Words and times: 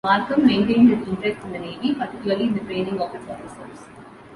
Markham 0.03 0.47
maintained 0.47 0.89
his 0.89 1.07
interest 1.07 1.45
in 1.45 1.51
the 1.51 1.59
navy, 1.59 1.93
particularly 1.93 2.45
in 2.45 2.53
the 2.55 2.59
training 2.61 2.99
of 2.99 3.13
its 3.13 3.29
officers. 3.29 3.85